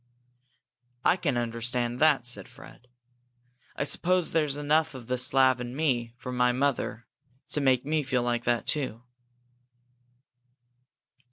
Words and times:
"I 1.05 1.15
can 1.15 1.37
understand 1.37 1.99
that," 1.99 2.25
said 2.25 2.47
Fred. 2.47 2.87
"I 3.75 3.83
suppose 3.83 4.31
there's 4.31 4.57
enough 4.57 4.95
of 4.95 5.05
the 5.05 5.15
Slav 5.19 5.61
in 5.61 5.75
me, 5.75 6.15
from 6.17 6.35
my 6.35 6.51
mother, 6.51 7.05
to 7.49 7.61
make 7.61 7.85
me 7.85 8.01
feel 8.01 8.23
like 8.23 8.43
that, 8.45 8.65
too." 8.65 9.03